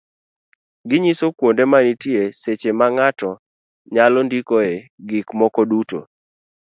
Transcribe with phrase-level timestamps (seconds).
[0.89, 3.31] ginyiso kuonde ma nitie seche ma ng'ato
[3.93, 4.73] nyalo ndikoe
[5.07, 5.99] gik moko duto.